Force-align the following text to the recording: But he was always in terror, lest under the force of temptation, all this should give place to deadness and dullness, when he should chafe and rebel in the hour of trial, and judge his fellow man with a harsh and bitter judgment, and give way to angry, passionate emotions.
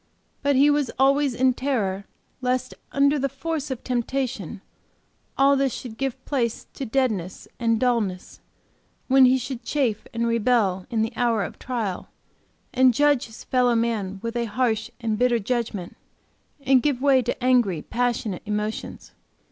But 0.41 0.55
he 0.55 0.71
was 0.71 0.89
always 0.97 1.35
in 1.35 1.53
terror, 1.53 2.05
lest 2.41 2.73
under 2.91 3.19
the 3.19 3.29
force 3.29 3.69
of 3.69 3.83
temptation, 3.83 4.61
all 5.37 5.55
this 5.55 5.71
should 5.75 5.95
give 5.95 6.25
place 6.25 6.65
to 6.73 6.87
deadness 6.87 7.47
and 7.59 7.79
dullness, 7.79 8.39
when 9.07 9.25
he 9.25 9.37
should 9.37 9.61
chafe 9.61 10.07
and 10.11 10.25
rebel 10.27 10.87
in 10.89 11.03
the 11.03 11.13
hour 11.15 11.43
of 11.43 11.59
trial, 11.59 12.09
and 12.73 12.95
judge 12.95 13.27
his 13.27 13.43
fellow 13.43 13.75
man 13.75 14.17
with 14.23 14.35
a 14.35 14.45
harsh 14.45 14.89
and 14.99 15.19
bitter 15.19 15.37
judgment, 15.37 15.95
and 16.61 16.81
give 16.81 16.99
way 16.99 17.21
to 17.21 17.43
angry, 17.43 17.83
passionate 17.83 18.41
emotions. 18.43 19.11